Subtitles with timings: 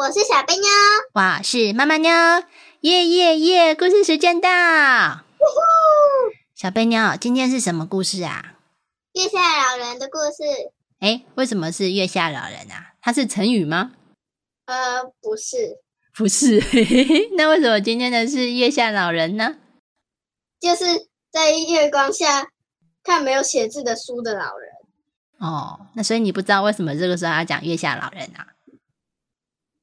[0.00, 0.66] 我是小贝妞，
[1.12, 2.10] 我是妈妈妞，
[2.80, 3.74] 耶耶耶！
[3.74, 4.48] 故事时间到，
[6.54, 8.54] 小贝妞，今天是什么故事啊？
[9.12, 10.72] 月下老人的故事。
[11.00, 12.94] 哎，为什么是月下老人啊？
[13.02, 13.92] 它是成语吗？
[14.64, 15.76] 呃，不是，
[16.16, 16.58] 不是。
[17.36, 19.56] 那为什么今天的是月下老人呢？
[20.58, 20.86] 就是
[21.30, 22.48] 在月光下
[23.04, 24.70] 看没有写字的书的老人。
[25.40, 28.46] 哦，那所以你不知道为什么这个时候要讲月下老人啊？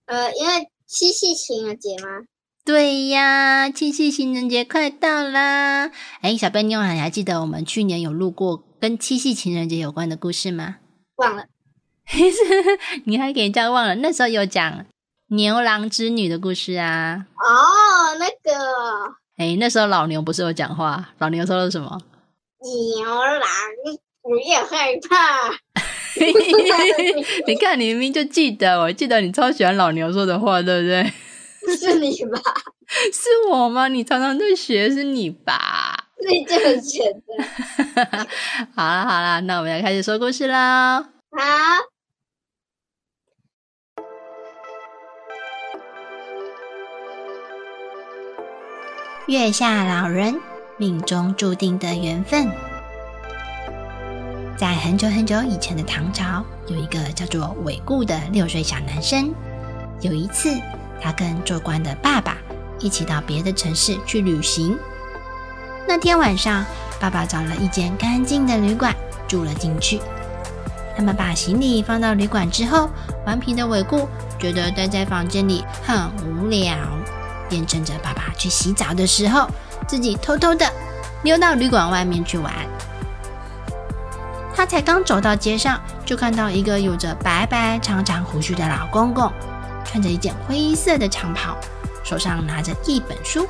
[0.08, 2.24] 呃，因为七夕情人节吗？
[2.66, 5.90] 对呀，七夕情人节快到啦！
[6.22, 10.78] 哎，小贝妞，你还记得我们去年有录过跟七夕情人节有关的故事吗？
[11.16, 11.46] 忘了，
[13.06, 13.96] 你还给人家忘了？
[13.96, 14.86] 那时候有讲
[15.28, 17.26] 牛郎织女的故事啊。
[17.38, 21.14] 哦，那个，哎，那时候老牛不是有讲话？
[21.20, 22.02] 老牛说了什么？
[22.60, 23.42] 牛郎
[24.24, 25.52] 我也害怕。
[27.48, 31.12] 你看，你明明就记得，我记得你超喜欢老牛说的话，对不对？
[31.76, 32.40] 是你吧？
[33.12, 33.88] 是我吗？
[33.88, 36.06] 你常常在学，是你吧？
[36.30, 38.28] 你这么觉得？
[38.76, 41.02] 好了好了，那我们要开始说故事啦。
[41.32, 41.40] 好。
[49.28, 50.40] 月下老人，
[50.78, 52.50] 命中注定的缘分。
[54.78, 59.33] 很久很久以前的唐朝，有一个叫做韦固的六岁小男生。
[60.02, 60.55] 有一次，
[61.02, 62.38] 他跟做官的爸爸
[62.80, 64.77] 一起到别的城市去旅行。
[65.87, 66.66] 那天晚上，
[66.99, 68.95] 爸爸找了一间干净的旅馆
[69.27, 69.99] 住了进去。
[70.95, 72.89] 他们把行李放到旅馆之后，
[73.26, 76.76] 顽皮的韦固觉得待在房间里很无聊，
[77.49, 79.48] 便趁着爸爸去洗澡的时候，
[79.87, 80.70] 自己偷偷的
[81.23, 82.54] 溜到旅馆外面去玩。
[84.58, 89.32] 他才刚走到街上，就看到一个有着白白长长胡须的老公公，
[89.86, 91.56] 穿着一件灰色的长袍，
[92.04, 93.48] 手上拿着一本书，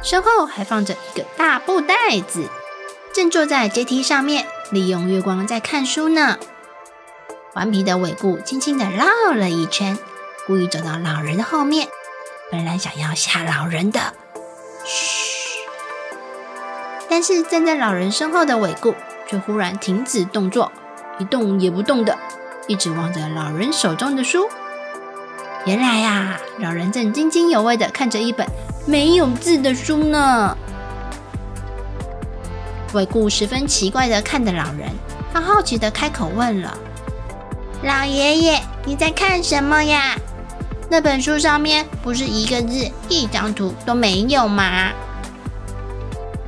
[0.00, 1.96] 身后还放着一个大布袋
[2.28, 2.48] 子，
[3.12, 6.38] 正坐在阶梯上面，利用月光在看书呢。
[7.54, 9.98] 顽皮的尾固轻轻地绕了一圈，
[10.46, 11.88] 故意走到老人的后面，
[12.52, 13.98] 本来想要吓老人的，
[14.84, 15.58] 嘘，
[17.10, 18.94] 但是站在老人身后的尾固。
[19.28, 20.70] 却忽然停止动作，
[21.18, 22.16] 一动也不动的，
[22.66, 24.48] 一直望着老人手中的书。
[25.66, 28.46] 原来呀，老人正津津有味的看着一本
[28.86, 30.56] 没有字的书呢。
[32.92, 34.88] 韦固十分奇怪的看着老人，
[35.32, 36.76] 他好奇的开口问了
[37.82, 40.14] ：“老爷爷，你在看什么呀？
[40.90, 44.90] 那本书上面不是一个字、一张图都没有吗？”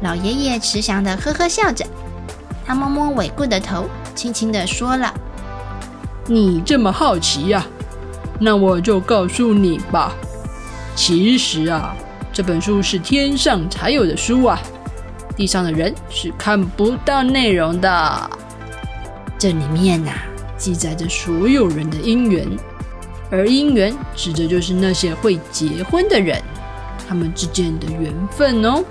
[0.03, 1.87] 老爷爷慈祥的呵呵笑着。
[2.67, 5.15] 他摸摸尾固的头，轻轻的说了
[6.27, 7.65] ：“你这么好奇呀，
[8.41, 10.13] 那我就告诉你吧。
[10.97, 11.95] 其实啊，
[12.33, 14.59] 这本书是天上才有的书啊，
[15.37, 18.31] 地上的人是看不到内容的。
[19.39, 20.11] 这里面呐，
[20.59, 22.49] 记载着所有人的姻缘，
[23.31, 26.43] 而姻缘指的就是那些会结婚的人，
[27.09, 28.83] 他们之间的缘分哦。”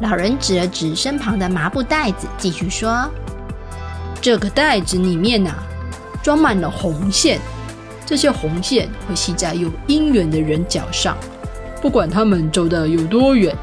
[0.00, 3.06] 老人指了指身旁的麻布袋子，继续说
[4.20, 5.52] ：“这个袋子里面呐，
[6.22, 7.38] 装满了红线。
[8.06, 11.16] 这些红线会系在有姻缘的人脚上，
[11.82, 13.54] 不管他们走的有多远，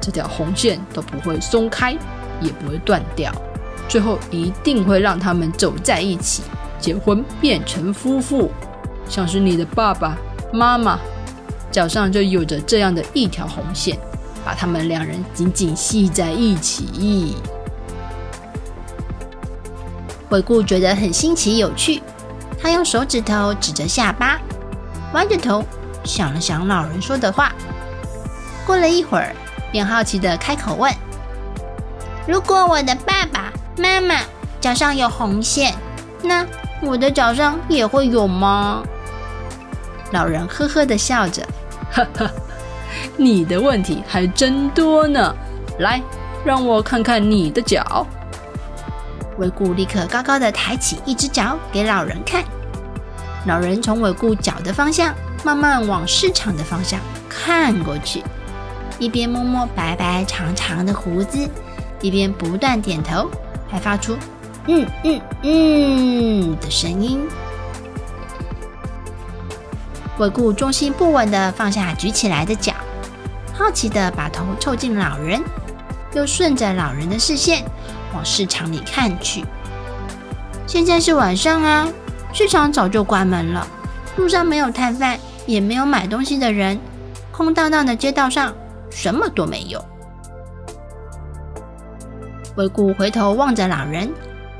[0.00, 1.92] 这条红线都不会松开，
[2.40, 3.32] 也不会断掉。
[3.88, 6.42] 最后一定会让他们走在一起，
[6.80, 8.50] 结婚变成夫妇。
[9.08, 10.18] 像是你的爸爸
[10.52, 10.98] 妈妈
[11.70, 13.96] 脚上就有着这样的一条红线。”
[14.44, 17.36] 把他们两人紧紧系在一起。
[20.28, 22.02] 回顾觉得很新奇有趣，
[22.60, 24.40] 他用手指头指着下巴，
[25.12, 25.64] 弯着头
[26.04, 27.52] 想了想老人说的话。
[28.66, 29.34] 过了一会儿，
[29.70, 30.92] 便好奇的开口问
[32.26, 34.16] ：“如果我的爸爸妈妈
[34.60, 35.74] 脚上有红线，
[36.22, 36.44] 那
[36.82, 38.82] 我的脚上也会有吗？”
[40.12, 41.46] 老人呵呵的笑着，
[41.92, 42.30] 呵呵。
[43.16, 45.34] 你的问题还真多呢，
[45.78, 46.02] 来，
[46.44, 48.06] 让我看看你的脚。
[49.38, 52.44] 尾顾立刻高高的抬起一只脚给老人看。
[53.46, 55.14] 老人从尾顾脚的方向
[55.44, 58.22] 慢慢往市场的方向看过去，
[58.98, 61.48] 一边摸摸白白长长的胡子，
[62.00, 63.28] 一边不断点头，
[63.68, 64.16] 还发出
[64.66, 67.26] “嗯嗯嗯”的声音。
[70.18, 72.72] 尾顾重心不稳的放下举起来的脚，
[73.74, 75.42] 奇的把头凑近老人，
[76.14, 77.64] 又顺着老人的视线
[78.14, 79.44] 往市场里看去。
[80.66, 81.88] 现在是晚上啊，
[82.32, 83.66] 市场早就关门了，
[84.16, 86.78] 路上没有摊贩，也没有买东西的人，
[87.32, 88.54] 空荡荡的街道上
[88.90, 89.84] 什么都没有。
[92.56, 94.08] 尾顾回头望着老人，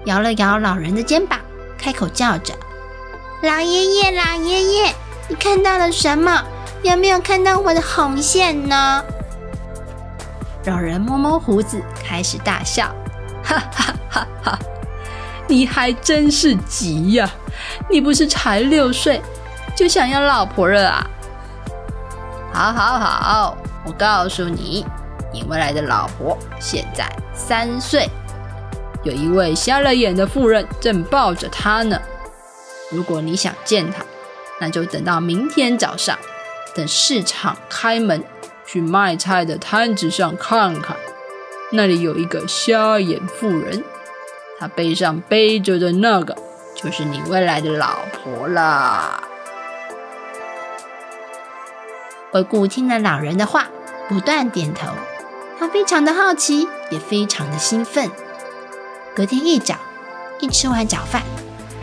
[0.07, 1.39] 摇了摇老人的肩膀，
[1.79, 2.53] 开口叫着
[3.43, 4.95] ：“老爷爷，老爷爷！”
[5.29, 6.45] 你看到了什么？
[6.85, 9.03] 有没有看到我的红线呢？
[10.67, 12.95] 老人摸摸胡子，开始大笑，
[13.43, 14.59] 哈哈哈哈！
[15.49, 17.29] 你还真是急呀！
[17.89, 19.23] 你不是才六岁，
[19.75, 21.11] 就想要老婆了啊？
[22.53, 23.57] 好，好，好！
[23.87, 24.85] 我告诉你，
[25.33, 28.11] 你未来的老婆现在三岁，
[29.03, 31.99] 有一位瞎了眼的妇人正抱着她呢。
[32.91, 34.05] 如果你想见她，
[34.61, 36.19] 那就等到明天早上，
[36.75, 38.25] 等市场开门，
[38.67, 40.97] 去卖菜的摊子上看看，
[41.73, 43.85] 那里有一个瞎眼妇人，
[44.59, 46.37] 她背上背着的那个，
[46.75, 49.23] 就是你未来的老婆啦。
[52.33, 53.69] 灰姑听了老人的话，
[54.09, 54.89] 不断点头，
[55.57, 58.11] 他非常的好奇，也非常的兴奋。
[59.15, 59.77] 隔天一早，
[60.41, 61.23] 一吃完早饭。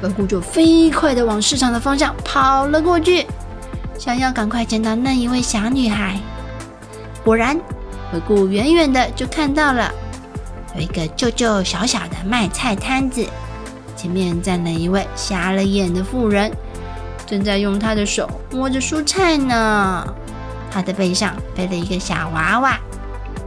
[0.02, 3.26] 灰姑就飞快的往市场的方向跑了过去，
[4.02, 6.20] 想要赶快见到那一位小女孩。
[7.24, 7.56] 果然，
[8.12, 9.92] 灰姑远远的就看到了
[10.74, 13.24] 有一个旧旧小小的卖菜摊子，
[13.96, 16.52] 前面站了一位瞎了眼的妇人，
[17.28, 20.04] 正在用她的手摸着蔬菜呢。
[20.72, 22.80] 她的背上背了一个小娃娃，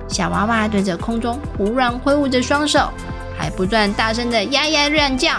[0.07, 2.89] 小娃娃对着空中忽然挥舞着双手，
[3.37, 5.33] 还不断大声的呀呀乱叫。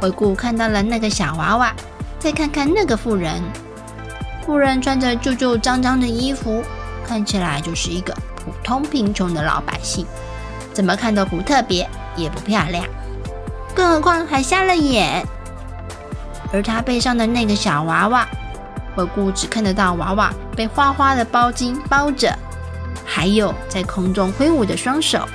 [0.00, 1.74] 回顾看到了那个小娃娃，
[2.22, 3.42] 再看看那个妇人，
[4.46, 6.62] 妇人穿着旧旧脏脏的衣服，
[7.04, 10.06] 看起来就是一个普通贫穷的老百姓，
[10.72, 11.84] 怎么看都不特别，
[12.14, 12.84] 也不漂亮，
[13.74, 15.26] 更何况还瞎了眼。
[16.52, 18.24] 而他背上的那个小娃娃，
[18.94, 22.32] 回顾只看得到娃娃被花花的包巾包着，
[23.04, 25.26] 还有在空中挥舞的双手，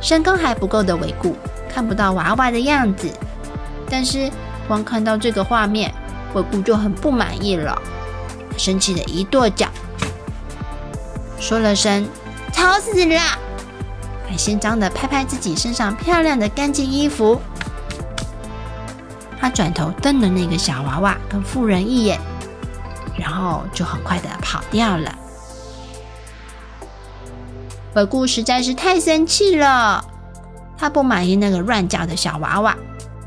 [0.00, 1.36] 身高还不够的尾顾。
[1.68, 3.12] 看不到娃娃的样子，
[3.90, 4.30] 但是
[4.70, 5.92] 光看到这个画面，
[6.32, 7.76] 灰姑就很不满意了。
[8.56, 9.66] 生气的一跺脚，
[11.40, 12.08] 说了声
[12.54, 13.20] “吵死了”，
[14.30, 17.40] 还嚣张的拍拍自己身上漂亮的干净衣服。
[19.40, 22.20] 他转头瞪了那个小娃娃跟妇人一眼，
[23.18, 25.12] 然后就很快的跑掉了。
[27.92, 30.04] 灰姑实在是太生气了。
[30.78, 32.76] 他不满意那个乱叫的小娃娃，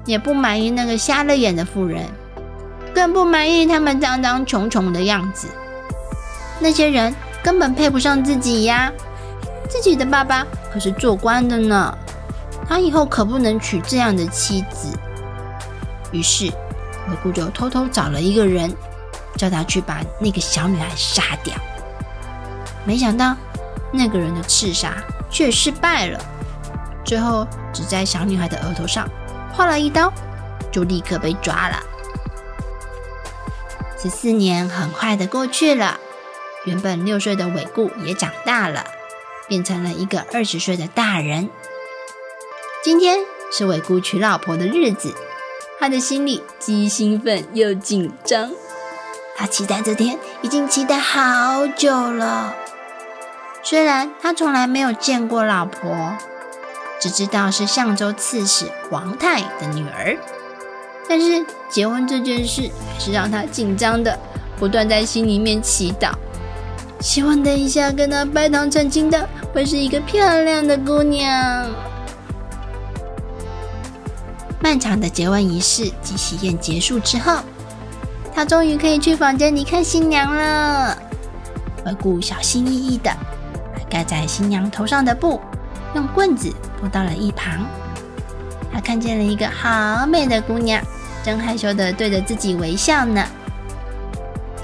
[0.05, 2.05] 也不满意那个瞎了眼的妇人，
[2.93, 5.47] 更不满意他们脏脏穷穷的样子。
[6.59, 8.91] 那些人根本配不上自己呀！
[9.69, 11.97] 自己的爸爸可是做官的呢，
[12.67, 14.87] 他以后可不能娶这样的妻子。
[16.11, 16.49] 于是，
[17.07, 18.71] 灰姑就偷偷找了一个人，
[19.35, 21.55] 叫他去把那个小女孩杀掉。
[22.85, 23.35] 没想到，
[23.91, 24.93] 那个人的刺杀
[25.29, 26.19] 却失败了。
[27.03, 29.09] 最后，只在小女孩的额头上
[29.55, 30.11] 划了一刀，
[30.71, 31.79] 就立刻被抓了。
[34.01, 35.99] 十四年很快的过去了，
[36.65, 38.83] 原本六岁的尾顾也长大了，
[39.47, 41.49] 变成了一个二十岁的大人。
[42.83, 43.19] 今天
[43.51, 45.15] 是尾顾娶老婆的日子，
[45.79, 48.51] 他的心里既兴奋又紧张。
[49.37, 52.53] 他期待这天已经期待好久了。
[53.63, 56.17] 虽然他从来没有见过老婆。
[57.03, 60.17] 只知道是相州刺史王泰的女儿，
[61.09, 64.17] 但是结婚这件事还是让他紧张的，
[64.57, 66.13] 不断在心里面祈祷，
[67.01, 71.69] 希望等一下跟他拜堂成亲的会是一个漂亮的姑娘。
[74.61, 77.39] 漫长的结婚仪式及喜宴结束之后，
[78.33, 80.97] 他终于可以去房间里看新娘了。
[81.85, 83.11] 而顾小心翼翼的
[83.75, 85.41] 把盖在新娘头上的布
[85.95, 86.49] 用棍子。
[86.83, 87.65] 坐到了一旁，
[88.69, 90.83] 他看见了一个好美的姑娘，
[91.23, 93.25] 正害羞的对着自己微笑呢。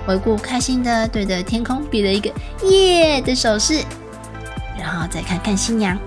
[0.05, 2.29] 回顾开心的对着天空比了一个
[2.63, 3.81] 耶的手势，
[4.77, 5.97] 然后再看看新娘，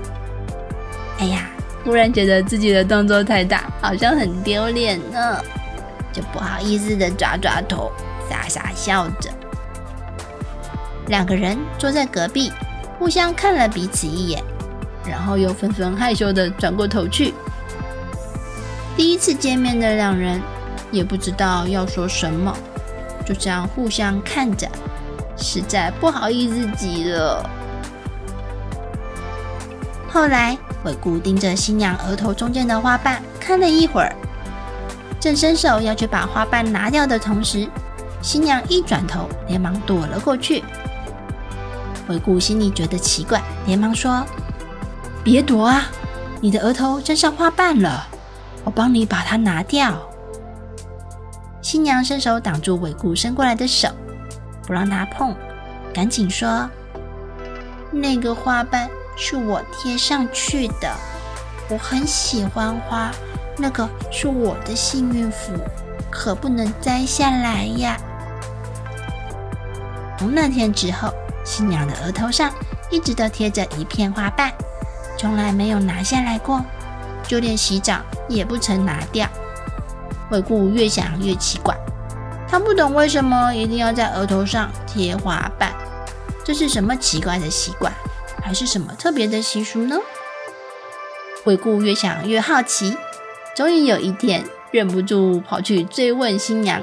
[1.19, 1.47] 哎呀，
[1.83, 5.43] 忽然觉得自己的动作太大，好像很丢脸呢，
[6.13, 7.91] 就不好意思的抓抓头，
[8.29, 9.31] 傻傻笑着。
[11.07, 12.53] 两个人坐在隔壁，
[12.99, 14.45] 互相看了彼此一眼，
[15.07, 17.35] 然后又纷纷害羞的转过头去。
[18.97, 20.41] 第一次见面的两人
[20.91, 22.55] 也不知道要说什么，
[23.27, 24.69] 就这样互相看着，
[25.37, 27.49] 实在不好意思极了。
[30.13, 34.15] 后来，鬼谷盯着新娘额头中间的花瓣看了一会儿，
[35.19, 37.67] 正伸手要去把花瓣拿掉的同时，
[38.21, 40.63] 新娘一转头，连忙躲了过去。
[42.07, 44.23] 鬼谷心里觉得奇怪，连忙说
[45.25, 45.87] ：“别躲啊，
[46.41, 48.09] 你的额头沾上花瓣了。”
[48.65, 50.01] 我帮你把它拿掉。
[51.61, 53.89] 新娘伸手挡住尾固伸过来的手，
[54.65, 55.35] 不让他碰，
[55.93, 56.71] 赶紧说
[57.91, 60.89] ：“那个花瓣是我贴上去的，
[61.69, 63.11] 我很喜欢花，
[63.59, 65.53] 那个是我的幸运符，
[66.09, 67.97] 可不能摘下来呀。”
[70.19, 71.13] 从那天之后，
[71.45, 72.49] 新娘的额头上
[72.93, 74.53] 一直都贴着一片花瓣，
[75.23, 76.61] 从来没有拿下来过。
[77.29, 79.27] 就连洗澡也不曾拿掉。
[80.29, 81.75] 鬼谷越想越奇怪，
[82.49, 85.73] 他不懂为什么一定要在额头上贴花瓣，
[86.45, 87.93] 这是什么奇怪的习惯，
[88.43, 89.97] 还是什么特别的习俗呢？
[91.45, 92.97] 鬼谷越想越好奇，
[93.55, 96.83] 终于有一天忍不住跑去追问新娘，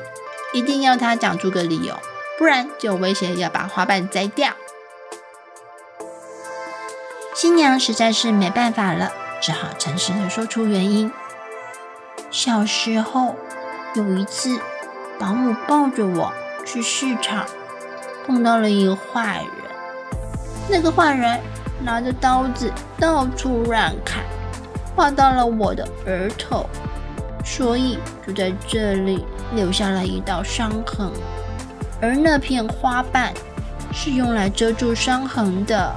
[0.54, 1.94] 一定要她讲出个理由，
[2.38, 4.54] 不然就威胁要把花瓣摘掉。
[7.50, 9.12] 新娘实在是没办法了。
[9.42, 11.12] 只好诚实的说出原因。
[12.30, 13.36] 小时候
[13.96, 14.62] 有一次，
[15.18, 16.32] 保姆抱着我
[16.64, 17.48] 去市场，
[18.24, 19.72] 碰到了一个坏人。
[20.70, 21.40] 那个坏人
[21.82, 24.24] 拿着刀子到处乱砍，
[24.96, 26.70] 划到了我的额头，
[27.44, 29.26] 所以就在这里
[29.56, 31.12] 留下了一道伤痕。
[32.00, 33.34] 而那片花瓣
[33.92, 35.92] 是用来遮住伤痕的，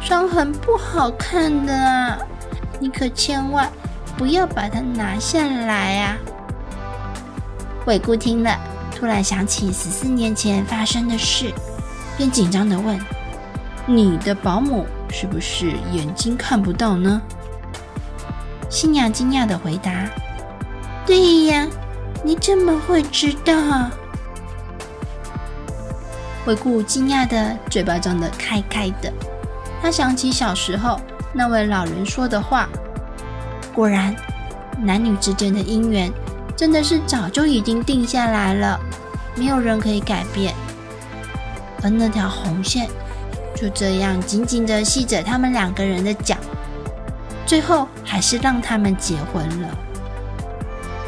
[0.00, 2.18] 伤痕不好看的啊。
[2.80, 3.70] 你可千万
[4.16, 6.16] 不要把它拿下来啊！
[7.84, 8.58] 鬼姑听了，
[8.96, 11.52] 突然想起十四年前发生的事，
[12.16, 12.98] 便紧张的问
[13.84, 17.20] ：“你的保姆是不是眼睛看不到呢？”
[18.70, 20.08] 新娘惊讶的回答
[21.04, 21.66] ：“对呀，
[22.24, 23.90] 你怎么会知道？”
[26.46, 29.12] 鬼姑惊讶的嘴巴张得开开的，
[29.82, 31.00] 他想起小时候。
[31.32, 32.68] 那位老人说的话，
[33.72, 34.12] 果然，
[34.80, 36.10] 男女之间的姻缘
[36.56, 38.76] 真的是早就已经定下来了，
[39.36, 40.52] 没有人可以改变。
[41.84, 42.88] 而那条红线
[43.54, 46.34] 就这样紧紧的系着他们两个人的脚，
[47.46, 49.68] 最后还是让他们结婚了。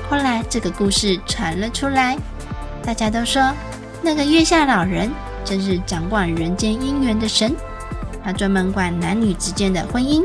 [0.08, 2.16] 后来这个故事传了出来，
[2.84, 3.42] 大家都说
[4.02, 5.10] 那个月下老人
[5.44, 7.52] 真是掌管人间姻缘的神。
[8.24, 10.24] 他专门管男女之间的婚姻，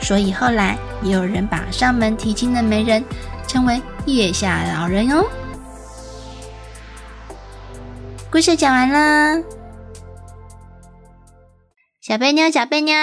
[0.00, 3.04] 所以后来也有人把上门提亲的媒人
[3.46, 5.24] 称为月下老人哦。
[8.30, 9.44] 故事讲完了，
[12.00, 12.94] 小贝妞，小贝妞，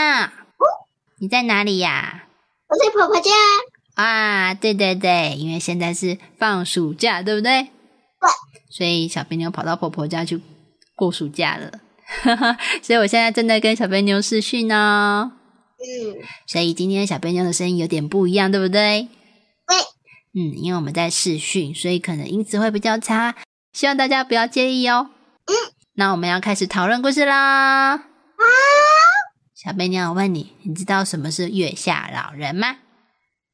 [1.20, 2.24] 你在哪里呀？
[2.68, 3.32] 我在婆婆家。
[3.96, 7.64] 啊，对对对，因为现在是放暑假，对不对？
[7.64, 7.70] 对。
[8.70, 10.40] 所以小贝妞跑到婆婆家去
[10.96, 11.72] 过暑假了。
[12.08, 15.34] 哈哈，所以我现在正在跟小肥牛试训呢。
[15.78, 19.10] 嗯，所以今天小肥牛的声音有点不一样，对不对？
[19.68, 19.78] 对。
[20.34, 23.36] 嗯，因为我们在试训，所以可能音质会比较差，
[23.74, 25.10] 希望大家不要介意哦。
[25.46, 25.54] 嗯。
[25.96, 27.92] 那我们要开始讨论故事啦。
[27.94, 28.04] 啊！
[29.56, 32.78] 小贝妞，我问你，你知道什么是月下老人吗？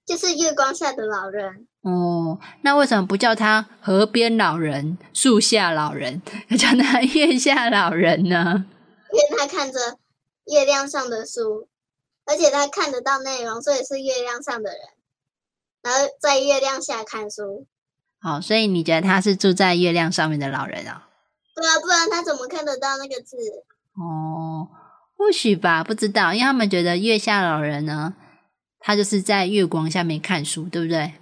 [0.06, 1.68] 就是月光下的老人。
[1.84, 8.66] 哦，那为什么不叫他河边老人、树下老人，要叫他 月下老人呢？
[9.12, 9.80] 因为他看着
[10.46, 11.68] 月亮上的书，
[12.26, 14.80] 而且他看得到内容，所以是月亮上的人，
[15.82, 17.68] 然后在月亮下看书。
[18.22, 21.10] 好，所以你觉得他是住在月亮上面的老人啊？
[21.54, 23.36] 对啊，不然他怎么看得到那个字？
[23.96, 24.70] 哦，
[25.18, 28.16] 或许吧，不知道，因为他们觉得月下老人呢，
[28.80, 31.16] 他就是在月光下面看书，对不对？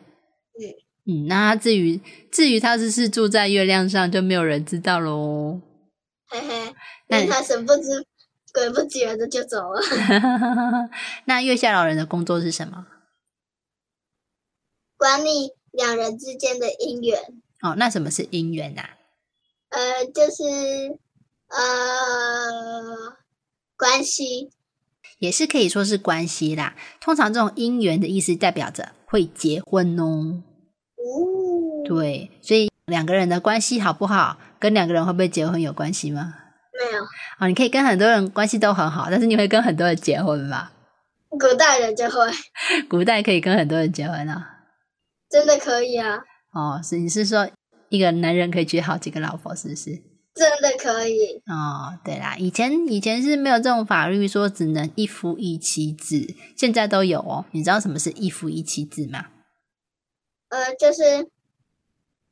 [1.06, 2.00] 嗯，那至于
[2.32, 5.60] 至于他是是住在月亮上，就没有人知道喽。
[6.28, 6.76] 嘿嘿，
[7.08, 8.06] 那他神不知
[8.54, 9.82] 鬼不觉的就走了。
[11.26, 12.86] 那月下老人的工作是什么？
[14.96, 17.20] 管理两人之间的姻缘。
[17.62, 18.84] 哦，那什么是姻缘呐？
[19.70, 21.00] 呃，就是
[21.50, 23.18] 呃
[23.76, 24.52] 关系。
[25.18, 26.76] 也是可以说是关系啦。
[27.00, 30.44] 通常这种姻缘的意思代表着会结婚哦。
[31.02, 36.36] 哦，对，所以两个人的关系好不好，跟两个人会不会结婚有关系吗？
[36.74, 37.04] 没有，
[37.40, 40.72] 哦，你可以跟很多人关系都很好，但是你会跟很多人结婚吗？
[41.30, 42.20] 古代人就会
[42.90, 44.48] 古代可以跟很多人结婚啊。
[45.30, 46.20] 真的可以啊，
[46.52, 47.50] 哦，是你是说
[47.90, 49.92] 一个男人可以娶好几个老婆，是不是？
[50.34, 51.42] 真的可以。
[51.46, 57.46] 哦，对啦，以前以前是没有这种法律说只能一夫一妻制，现在都有哦。
[57.52, 59.26] 你知道什么是一夫一妻制吗？
[60.52, 61.30] 呃，就是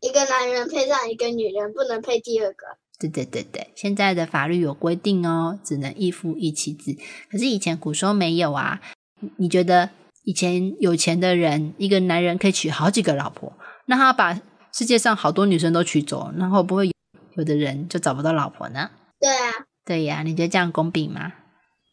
[0.02, 2.78] 一个男人配上一个女人，不能配第二个。
[3.00, 6.98] 对对对对，现在的法律有规定哦，只能一夫一妻制。
[7.32, 8.82] 可是以前古时候没有啊。
[9.22, 9.90] 你你觉得
[10.24, 13.54] 以前有钱的人，一个男人可以娶好几个老婆，
[13.86, 14.42] 那他把
[14.74, 16.94] 世界上好多女生都娶走，那会不会有
[17.36, 18.90] 有的人就找不到老婆呢？
[19.18, 19.52] 对啊，
[19.86, 21.32] 对呀，你觉得这样公平吗？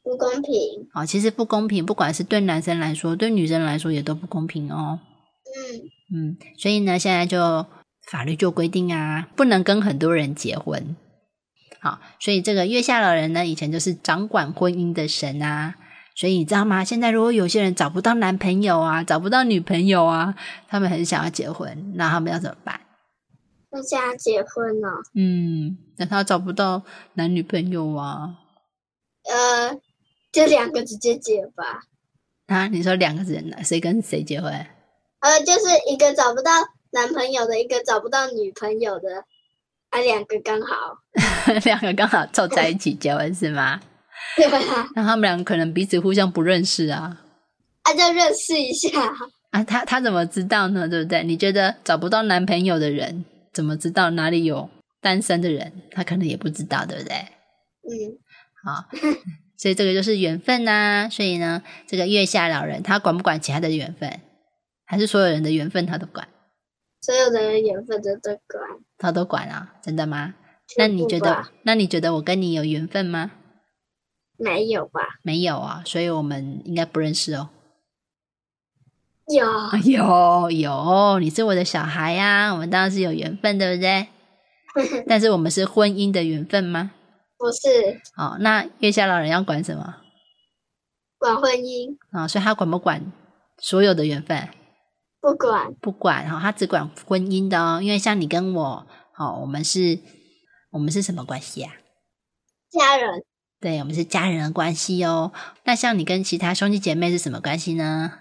[0.02, 0.52] 不公平。
[0.94, 4.98] 哦，其实不公平，不管是对男生来说，对女生来说也都不公平哦。
[5.44, 7.66] 嗯，嗯，所以呢，现在就
[8.10, 10.96] 法律就规定啊，不能跟很多人结婚。
[11.80, 15.74] 好，所以这个月下老人呢，以前就是掌管婚姻的神啊。
[16.14, 16.82] 所以你知道吗？
[16.82, 20.34] 现在如果有些人找不到男朋友啊，找不到女朋友啊，
[20.66, 22.80] 他们很想要结婚，那他们要怎么办？
[23.70, 26.82] 那现在结婚了，嗯，那他找不到
[27.14, 28.36] 男女朋友啊，
[29.28, 29.78] 呃，
[30.32, 31.82] 就两个直接结吧。
[32.46, 34.66] 啊，你说两个人谁跟谁结婚？
[35.20, 36.50] 呃，就是一个找不到
[36.92, 39.24] 男朋友的，一个找不到女朋友的，
[39.90, 40.98] 啊，两个刚好。
[41.64, 43.80] 两个刚好凑在一起结婚是吗？
[44.36, 47.18] 对啊，那他们两个可能彼此互相不认识啊。
[47.82, 48.88] 啊，就认识一下。
[49.50, 50.88] 啊，他他怎么知道呢？
[50.88, 51.22] 对不对？
[51.24, 54.68] 你觉得找不到男朋友的人怎么知道哪里有
[55.00, 55.72] 单身的人？
[55.92, 57.14] 他可能也不知道，对不对？
[57.88, 58.18] 嗯，
[58.64, 58.84] 好，
[59.56, 64.20] 所以这个就是缘分呐、所以呢，这个月下老人他管不管其他的缘分，
[64.86, 66.26] 还是所有人的缘分他都管？
[67.02, 68.62] 所有的人缘分都都管。
[68.98, 69.74] 他都管啊？
[69.82, 70.34] 真的吗？
[70.78, 71.44] 那你觉得？
[71.62, 73.32] 那你觉得我跟你有缘分吗？
[74.38, 75.00] 没有吧？
[75.22, 77.50] 没有啊，所以我们应该不认识哦。
[79.28, 79.44] 有，
[79.84, 84.08] 有有，你是我的小孩呀、我们当然是有缘分，对不对？
[85.08, 86.92] 但是我们是婚姻的缘分吗？
[87.38, 89.96] 不是哦，那月下老人要管什么
[91.18, 93.12] 管婚姻，啊、所以他管不管
[93.58, 94.48] 所有的缘分？
[95.26, 95.74] 不管。
[95.80, 97.80] 不管哈、他只管婚姻的哦。
[97.82, 98.86] 因为像你跟我，
[99.18, 99.98] 哦，我们是，
[100.70, 101.72] 我们是什么关系啊？
[102.70, 103.24] 家人
[103.60, 105.32] 对，我们是家人的关系哦。
[105.64, 108.12] 那像你跟其他兄弟姐妹是什么关系呢？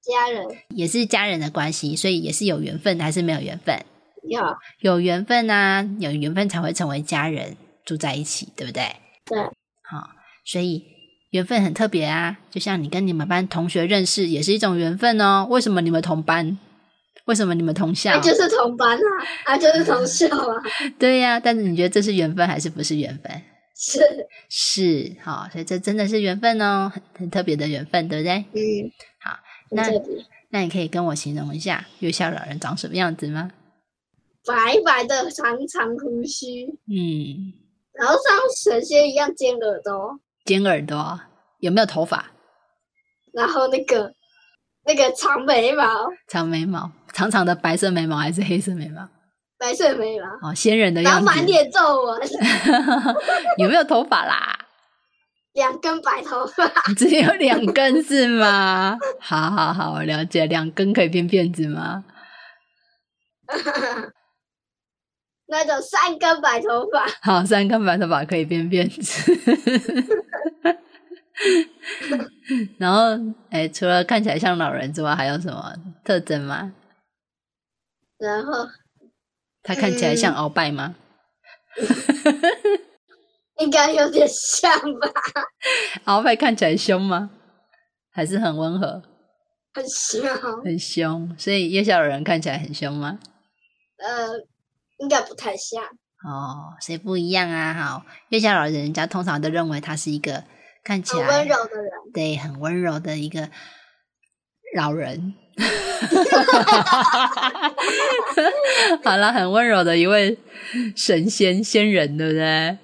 [0.00, 3.84] 家人也是家人的关系，所以也是有缘分还是没有缘分？
[4.26, 4.40] 有
[4.80, 8.96] 有缘分啊，有缘分才会成为家人，住在一起，对不对？
[9.26, 9.38] 对，
[9.82, 10.08] 好、
[10.46, 10.82] 所以
[11.34, 12.38] 缘分很特别啊。
[12.48, 15.46] 就像你跟你们班同学认识，也是一种缘分哦。
[15.50, 16.56] 为什么你们同班？
[17.24, 18.20] 为什么你们同校那？
[18.20, 19.10] 就是同班啊，
[19.46, 20.62] 啊就是同校啊，
[20.98, 23.42] 对呀、但是你觉得这是缘分还是不是缘分？
[23.76, 24.00] 是
[24.48, 28.44] 是，好、所以这真的是缘分哦，很很特别的缘分，对不对？
[28.52, 29.36] 嗯，好，
[29.70, 29.82] 那，
[30.50, 33.50] 那你可以跟我形容一下月下老人长什么样子吗？
[34.46, 37.52] 白白的长长胡须，嗯，
[37.94, 41.20] 然后像神仙一样尖耳朵，尖耳朵，
[41.58, 42.26] 有没有头发？
[43.32, 44.12] 然后那个
[44.84, 45.84] 那个长眉毛，
[46.28, 49.08] 长眉毛，长长的白色眉毛还是黑色眉毛？
[49.58, 51.26] 白色眉毛，哦，仙人的样子。
[51.26, 52.20] 然后满脸皱纹，
[53.58, 54.58] 有没有头发啦？
[55.54, 58.98] 两根白头发，只有两根是吗？
[59.20, 62.04] 好好好，我了解，两根可以变辫子吗？
[65.54, 69.32] 那种三根白头发，好，三根白头发可以编辫子。
[72.78, 73.00] 然后，
[73.50, 75.72] 哎，除了看起来像老人之外，还有什么
[76.04, 76.72] 特征吗？
[78.18, 78.66] 然后
[79.62, 80.96] 他看起来像鳌拜吗？
[83.58, 85.08] 应该有点像吧，
[86.06, 87.30] 鳌拜看起来凶吗？
[88.12, 89.02] 还是很温和？
[89.74, 90.22] 很像，
[90.62, 93.18] 很凶，所以夜校的人看起来很凶吗？
[93.98, 94.28] 呃，
[95.04, 95.84] 应该不太像，
[96.26, 97.74] 哦，所以不一样啊。
[97.74, 100.42] 好，月下老人，人家通常都认为他是一个
[100.82, 103.50] 看起来很温柔的人，对，很温柔的一个
[104.74, 105.34] 老人。
[109.04, 110.38] 好了，很温柔的一位
[110.96, 112.78] 神仙仙人，对不对？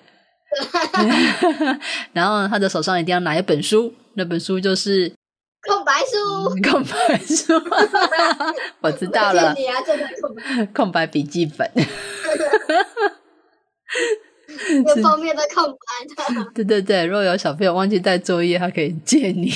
[2.13, 5.13] 然后他的手上一定要拿一本书，那本书就是
[5.67, 7.55] 空白书，空白书。
[8.83, 11.69] 我知道了你啊，真的空白，空白笔记本。
[14.85, 16.51] 有封面的空白的。
[16.55, 19.53] 对对对，如果有小朋友忘记带作业，他可以借你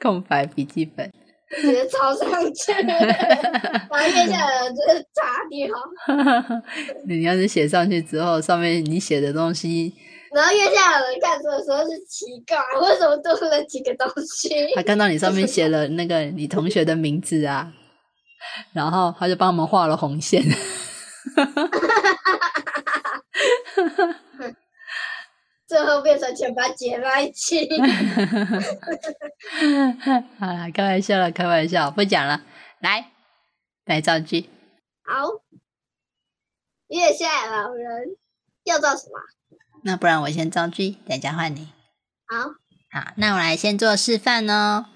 [0.00, 1.10] 空白笔记本。
[1.60, 3.04] 直接抄上去，然后
[4.08, 5.68] 接下来就是擦掉。
[7.08, 9.92] 你要是写上去之后，上面你写的东西，
[10.32, 14.48] 然后月下有人看书的时候是奇怪，为什么多了几个东西？
[14.76, 17.72] 他看到你上面 写了那个你同学的名字啊，
[18.72, 20.42] 然后他就帮我们画了红线。
[25.66, 27.68] 最后变成全班结在一起。
[30.38, 32.42] 好了，开玩笑了，开玩笑，不讲了。
[32.80, 33.12] 来，
[33.84, 34.50] 来造句。
[35.04, 35.28] 好，
[36.88, 38.16] 月下老人
[38.64, 39.20] 要造什么？
[39.84, 41.72] 那不然我先造句，等一下换你。
[42.26, 42.54] 好，
[42.90, 44.86] 好，那我来先做示范哦。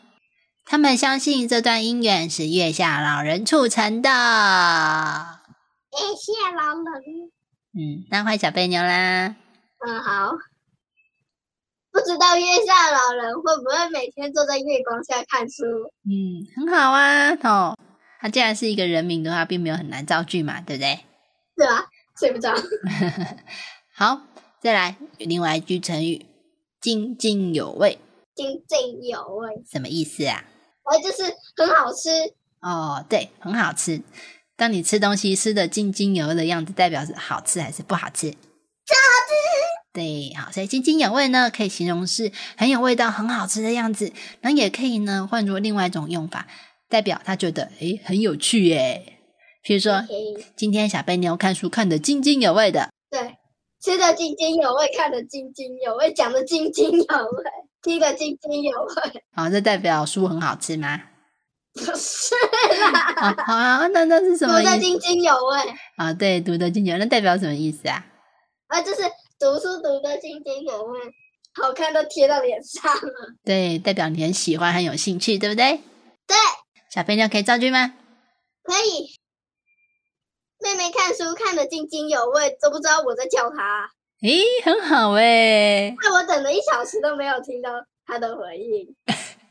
[0.66, 4.10] 他们相信这段姻缘是月下老人促成的。
[4.10, 7.30] 月下老人。
[7.76, 9.36] 嗯，那换小贝牛啦。
[9.86, 10.32] 嗯，好。
[11.92, 15.62] 不知道月下老人会不会每天坐在月光下看书？
[16.04, 17.78] 嗯，很好啊，哦，
[18.18, 20.98] 他既然是一个人名的话，并没有很难造句嘛，对不对？
[21.56, 21.84] 对啊，
[22.18, 22.52] 睡不着。
[23.94, 24.22] 好，
[24.60, 26.26] 再来另外一句成语
[26.80, 27.98] “津津有味”。
[28.34, 30.42] 津津有味什么意思啊？
[30.84, 31.24] 哦，就是
[31.56, 32.10] 很好吃。
[32.60, 34.02] 哦，对，很好吃。
[34.56, 38.30] 当你吃东西吃的津津有味的样子，代表是好吃还是不好吃？
[38.30, 39.34] 超好吃。
[39.92, 44.12] 对，好，所以津津有味呢，可以形容是很有味道、很好吃的样子。
[44.40, 46.46] 那也可以呢，换作另外一种用法，
[46.88, 49.18] 代表他觉得诶很有趣耶。
[49.62, 50.04] 比如说，
[50.56, 53.36] 今天小贝妞看书看得津津有味的，对，
[53.80, 57.44] 吃的津津有味，看得津津有味，讲的津津有味，
[57.84, 59.22] 听得津津有味。
[59.36, 61.00] 好，这代表书很好吃吗？
[61.74, 62.34] 不是
[62.90, 63.34] 啦。
[63.46, 64.58] 好啊，那那是什么？
[64.58, 65.58] 读得津津有味。
[65.98, 68.04] 啊，对，读得津津有味，那代表什么意思啊？
[68.68, 69.02] 啊，就是。
[69.36, 71.00] 读书读得津津有味，
[71.60, 73.34] 好看都贴到脸上了。
[73.44, 75.82] 对，代表你很喜欢，很有兴趣，对不对？
[76.26, 76.36] 对。
[76.88, 77.94] 小朋友可以造句吗？
[78.62, 79.18] 可以。
[80.60, 83.90] 妹妹看书看得津津有味，都不知道我在叫她。
[84.24, 85.94] 诶，很好诶。
[86.02, 87.68] 那我等了一小时都没有听到
[88.06, 88.88] 他的回应。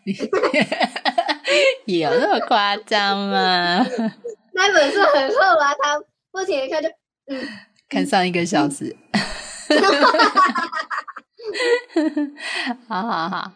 [1.86, 3.86] 有那么夸张吗？
[4.54, 6.90] 那本书很厚啊，他不停的看就
[7.28, 7.48] 嗯，
[7.88, 8.96] 看上一个小时。
[12.88, 13.52] 好好好，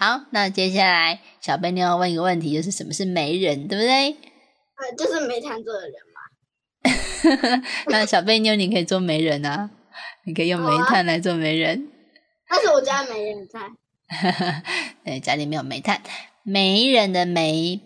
[0.00, 4.10] 好，那接下来小贝妞要问一个问题，就是什么是媒人，对不对？
[4.10, 7.62] 呃，就是没谈做的人嘛。
[7.86, 9.70] 那小贝妞，你可以做媒人啊，
[10.26, 11.88] 你可以用煤炭来做媒人。
[12.48, 13.60] 但是我家没人在。
[15.04, 16.02] 对，家里没有煤炭，
[16.42, 17.80] 媒人的煤。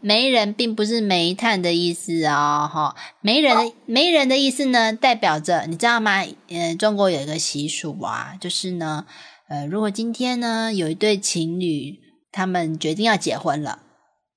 [0.00, 6.24] 媒人并不是煤炭的意思哦，哈，媒人的媒人的意思呢，代表着你知道吗？
[6.48, 9.06] 嗯，中国有一个习俗啊，就是呢，
[9.48, 11.98] 呃，如果今天呢有一对情侣，
[12.30, 13.80] 他们决定要结婚了，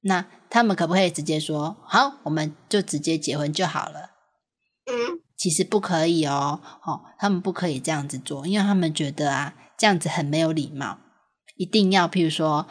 [0.01, 4.11] 那他们可不可以直接说好，我们就直接结婚就好了？
[4.89, 10.99] 嗯，其实不可以哦，哦，他们不可以这样子做，因为他们觉得啊，这样子很没有礼貌，
[11.55, 12.67] 一定要譬如说。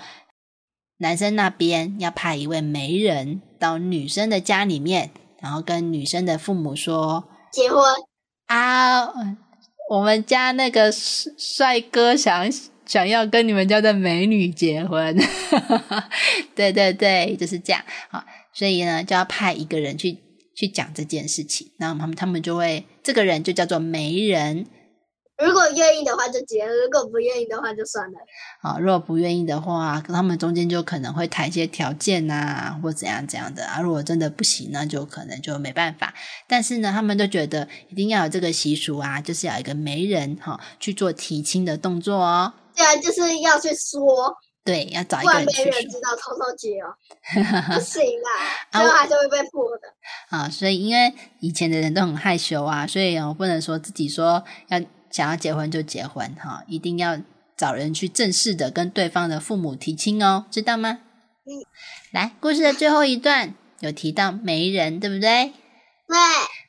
[1.00, 7.81] 男生那边要派一位媒人到女生的家里面，然后跟女生的父母说结婚。
[8.46, 9.07] 啊，
[9.90, 12.50] 我们家那个帅哥想
[12.85, 15.16] 想要跟你们家的美女结婚，
[16.57, 17.81] 对对对，就是这样。
[18.11, 20.18] 啊，所以呢就要派一个人去
[20.59, 24.66] 去讲这件事情，然后他们他们就会这个人就叫做媒人。
[25.40, 28.18] 如果愿意的话就结，如果不愿意的话就算了。
[28.61, 33.81] 啊，如果不愿意的话，他们中间就可能会谈一些条件呐，或怎样怎样的啊。
[33.81, 36.12] 如果真的不行，那就可能就没办法。
[36.49, 42.53] 但是呢，他们都觉得一定要有这个习俗啊，就是要一个媒人哈去做提亲的动作哦。
[42.75, 44.35] 对啊，就是要去说。
[44.72, 45.64] 对，要找一个人去说。
[45.64, 46.94] 没人知道偷偷结哦，
[47.74, 48.31] 不行啦，
[48.72, 49.88] 最后还是会被破的。
[50.31, 54.81] 啊，所以因为以前的人都很害羞啊，所以我不能说自己说要。
[55.11, 57.18] 想要结婚就结婚哈，一定要
[57.57, 60.98] 找人去正式的跟对方的父母提亲哦，知道吗？
[61.46, 61.64] 嗯。
[62.12, 65.54] 来，故事的最后一段有提到媒人，对不对？
[66.07, 66.18] 对。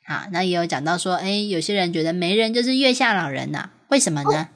[0.06, 4.48] 好，那也有讲到说，哎，有些人觉得媒人就是月下老人呐，为什么呢？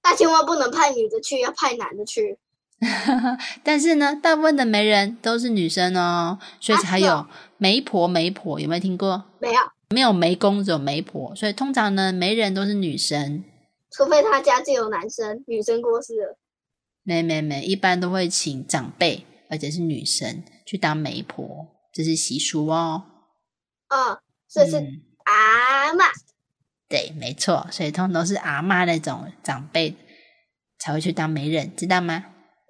[0.00, 2.38] 大青蛙不能派女的去，要派男的去。
[3.62, 9.24] 但是呢，大部分的媒人都是女生哦，所以才有媒婆、媒婆，有没有听过？
[9.40, 9.60] 没有。
[9.90, 13.44] 没有媒公，只有媒婆，所以通常呢，媒人都是女生，
[13.92, 16.36] 除非他家就有男生，女生过世了。
[17.04, 23.04] 没没没，一般都会请长辈，而且是女生去当媒婆，这是习俗哦。
[23.90, 24.18] 哦，
[24.50, 24.76] 这是
[25.24, 26.10] 阿嬷。
[26.88, 29.94] 对，没错，所以通常都是阿嬷那种长辈
[30.78, 32.24] 才会去当媒人，知道吗？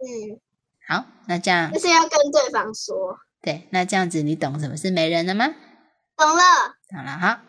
[0.05, 0.39] 嗯，
[0.87, 3.19] 好，那这样就是要跟对方说。
[3.41, 5.47] 对，那这样子你懂什么是媒人了吗？
[6.17, 6.43] 懂了。
[6.91, 7.41] 懂了，好，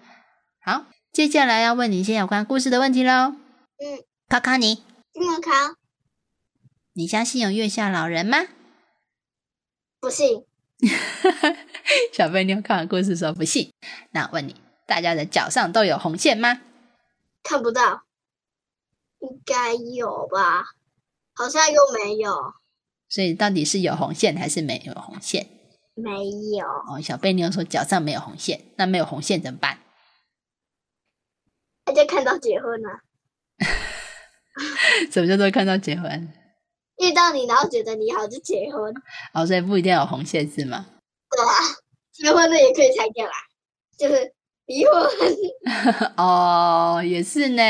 [0.62, 3.36] 好，接下来要问你一些有关故事的问题喽。
[3.78, 5.52] 嗯，考考你，怎么考
[6.94, 8.38] 你相信有月下老人吗？
[10.00, 10.46] 不信，
[12.14, 13.74] 小贝妞看完故事说不信。
[14.12, 14.56] 那我问你，
[14.88, 16.62] 大家的脚上都有红线吗？
[17.44, 18.04] 看不到，
[19.20, 20.75] 应该有吧？
[21.36, 22.34] 好像又没有，
[23.10, 25.48] 所以到底是有红线还是没有红线？
[25.94, 26.10] 没
[26.58, 29.80] 有，哦，小贝妞说脚上没有红线，那没有红线怎么办？
[31.86, 32.90] 大家看到结婚了，
[35.12, 36.34] 什么叫做看到结婚？
[36.98, 38.94] 遇到你，然后觉得你好就结婚，
[39.34, 40.86] 哦，所以不一定要有红线是吗？
[41.30, 41.52] 对啊，
[42.12, 43.34] 结婚的也可以拆掉啦，
[43.98, 44.34] 就是
[44.66, 44.96] 离婚。
[46.18, 47.62] 哦，也是呢，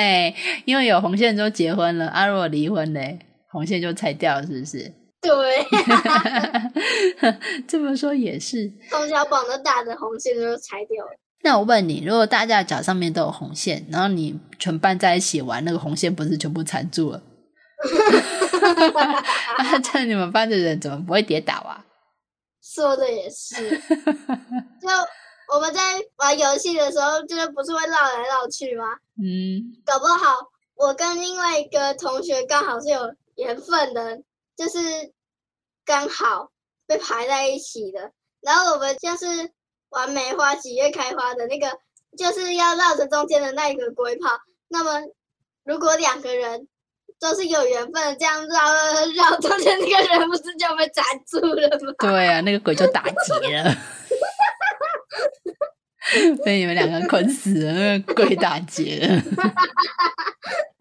[0.66, 2.28] 因为有红线就结婚了啊。
[2.28, 3.00] 如果离婚呢，
[3.56, 4.92] 红线就拆掉了，是不是？
[5.24, 5.66] 对，
[7.66, 8.70] 这么说也是。
[8.90, 11.12] 从小绑到大的红线都拆掉了。
[11.42, 17.24] 那我问你，如果大家脚上面都有红线，然后你全班在一起玩，那个红线不是全部缠住了？
[19.94, 21.86] 那你们班的人怎么不会跌倒啊？
[22.62, 24.90] 说的也是，就
[25.56, 25.80] 我们在
[26.18, 28.84] 玩游戏的时候，就是不是会绕来绕去吗？
[29.18, 33.00] 嗯，搞不好我跟另外一个同学刚好是有
[33.36, 34.22] 缘分的，
[34.58, 34.80] 就是
[35.86, 36.52] 刚好
[36.88, 38.12] 被排在一起的。
[38.42, 39.52] 然后我们就是
[39.90, 41.68] 玩梅花几月开花的那个，
[42.18, 44.30] 就是要绕着中间的那一个龟泡。
[44.68, 45.02] 那么
[45.64, 46.68] 如果两个人
[47.20, 51.94] 都是有缘分的，这样绕绕绕中间那个人不是就被缠住了吗？
[51.98, 53.76] 对啊，那个鬼就打结了，
[56.46, 59.22] 被你们两个捆死了，那个鬼打结了。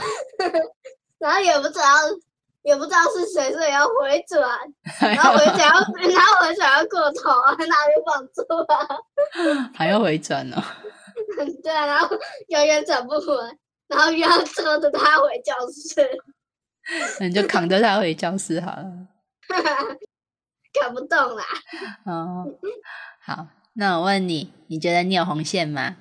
[1.18, 1.84] 然后也不知道
[2.62, 4.58] 也不知道是谁，所以要回转，
[5.14, 9.70] 然后要回转要，然后回转要过头啊，哪里绑住啊？
[9.74, 10.62] 还要回转哦。
[11.62, 12.16] 对啊，然后
[12.48, 13.26] 永远转不回，
[13.88, 16.08] 然后又要拖着他回教室，
[17.20, 18.84] 那你就扛着他回教室好了。
[20.72, 21.44] 扛不动啦。
[22.04, 22.46] 哦，
[23.22, 25.96] 好，那我问你，你觉得你有红线吗？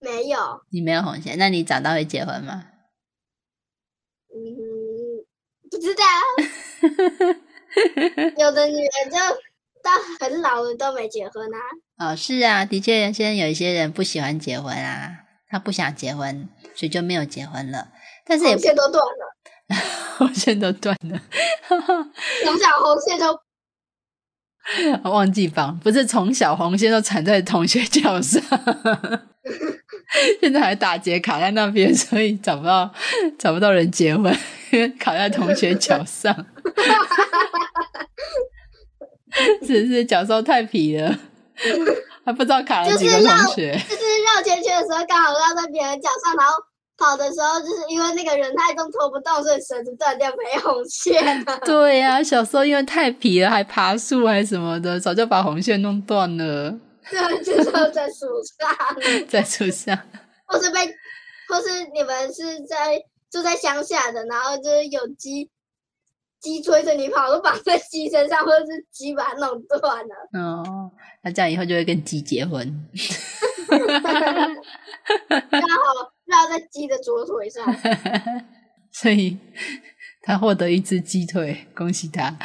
[0.00, 2.64] 没有，你没有红线，那你长大会结婚吗？
[4.34, 5.24] 嗯，
[5.70, 6.02] 不知道。
[8.38, 9.16] 有的女人就
[9.82, 9.90] 到
[10.20, 11.58] 很老了都没结婚啊。
[11.98, 15.10] 哦，是啊，的确，现在有一些人不喜欢结婚啊，
[15.48, 17.88] 他不想结婚，所以就没有结婚了。
[18.24, 19.36] 但是也线都断了，
[20.18, 21.20] 红线都断了，
[21.68, 23.38] 从小红线都
[25.10, 28.40] 忘记绑，不是从小红线都缠在同学脚上，
[30.40, 32.92] 现在还打结卡在那边，所以找不到
[33.38, 34.36] 找不到人结婚，
[34.70, 36.34] 因为卡在同学脚上，
[39.66, 41.18] 只 是脚受太皮了，
[42.24, 43.72] 还不知道卡了几个同学。
[43.88, 46.54] 就是绕圈圈的时候刚好绕在别人脚上，然后
[46.98, 51.58] 跑的时候就是因为那个人太重拖不动，所以绳子断掉没红线了。
[51.64, 56.76] 对呀、小时候因为太皮了，还爬树还什么的，早就把红线弄断了，
[57.10, 58.26] 对，就是在树
[58.58, 58.68] 上，
[59.28, 59.98] 在树上。
[60.46, 60.86] 或是被，
[61.48, 65.50] 或是你们是在住在乡下的，然后就是有鸡。
[66.40, 70.28] 鸡追着你跑，都绑在鸡身上，或者是鸡把它弄断了。
[70.32, 70.90] 哦，
[71.22, 72.84] 那这样以后就会跟鸡结婚。
[73.68, 77.64] 刚好绕在鸡的左腿上。
[78.90, 79.38] 所以
[80.20, 82.36] 他获得一只鸡腿，恭喜他。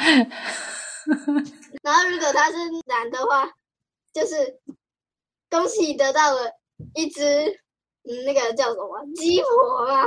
[1.82, 3.50] 然后如果他是男的话，
[4.18, 4.58] 就是
[5.48, 6.50] 恭喜得到了
[6.94, 7.22] 一只，
[8.02, 10.04] 嗯，那个叫什么鸡婆嘛。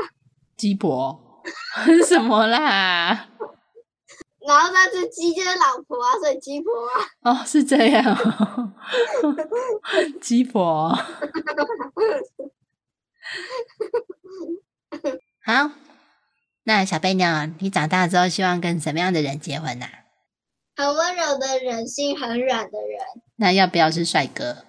[0.57, 1.41] 鸡婆
[2.05, 3.29] 什么啦？
[4.45, 7.05] 然后那只鸡就是老婆啊，所以鸡婆啊。
[7.21, 8.73] 哦，是这样、哦，
[10.19, 10.89] 鸡婆。
[15.43, 15.71] 好，
[16.63, 19.87] 那小贝鸟，你长大之后希望跟什么样的人结婚呐、
[20.75, 22.99] 很温柔的人，心很软的人，
[23.41, 24.65] 那要不要是帅哥？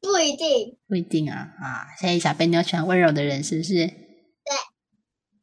[0.00, 0.78] 不一定。
[0.86, 1.90] 不一定啊啊！
[2.00, 3.74] 所以小贝妞喜欢温柔的人，是不是？
[3.84, 3.96] 对。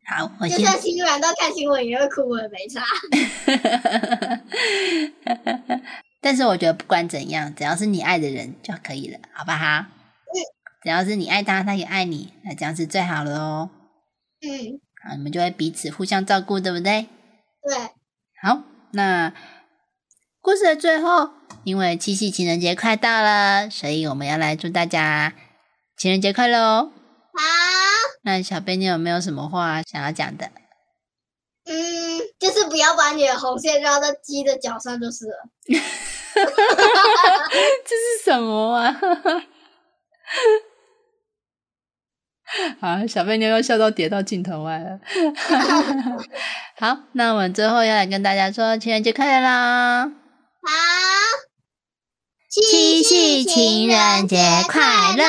[0.08, 0.48] 好，我。
[0.48, 2.82] 就算心软到看新闻也会哭，我也没差。
[6.22, 9.66] 但是我觉得不管怎样，只要是你爱的人就可以了，好不好？
[9.68, 10.40] 嗯
[10.84, 13.70] 只要是你爱他，他也爱你，那这样是最好的哦。
[14.42, 17.08] 嗯，好，你们就会彼此互相照顾，对不对？
[17.62, 17.78] 对，
[18.42, 18.64] 好，
[18.94, 19.32] 那
[20.42, 21.30] 故事的最后，
[21.64, 25.34] 因为七夕情人节快到了，所以我们要来祝大家
[25.96, 26.92] 情人节快乐哦。
[27.34, 27.40] 好，
[28.24, 30.50] 那小贝，你有没有什么话想要讲的？
[31.66, 35.48] 嗯，就是不要把你的红线绕到鸡的脚上就是了。
[37.86, 39.00] 这是什么啊？
[42.82, 45.00] 好，小贝妞又笑到跌到镜头外了。
[46.80, 50.12] 好，那我们最后要来跟大家说情人节快乐啦！
[50.64, 50.72] 好，
[52.50, 54.38] 七夕情人节
[54.70, 55.26] 快乐！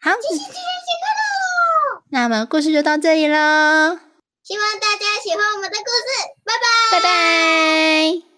[0.00, 2.02] 好，七夕情人节快乐！
[2.10, 3.98] 那么故事就到这里喽，
[4.44, 6.06] 希望大家喜欢我们的故事，
[6.44, 8.33] 拜拜，拜拜。